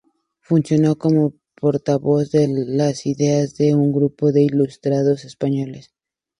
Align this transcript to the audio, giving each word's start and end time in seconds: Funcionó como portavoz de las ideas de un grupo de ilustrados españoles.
Funcionó 0.39 0.97
como 0.97 1.35
portavoz 1.53 2.31
de 2.31 2.47
las 2.49 3.05
ideas 3.05 3.53
de 3.55 3.75
un 3.75 3.91
grupo 3.91 4.31
de 4.31 4.41
ilustrados 4.41 5.25
españoles. 5.25 5.93